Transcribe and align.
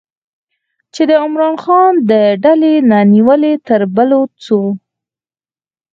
چې 0.93 1.01
د 1.09 1.11
عمران 1.23 1.55
خان 1.63 1.93
د 2.09 2.11
ډلې 2.43 2.73
نه 2.89 2.99
نیولې 3.13 3.53
تر 3.67 3.81
بلوڅو 3.95 4.61